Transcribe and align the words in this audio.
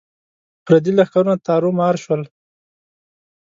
پردي 0.65 0.91
لښکرونه 0.97 1.33
تارو 1.45 1.69
مار 1.79 1.95
شول. 2.03 2.21